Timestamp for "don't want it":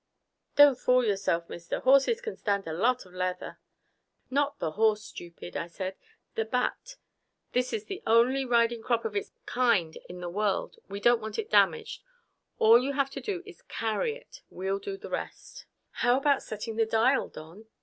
10.99-11.51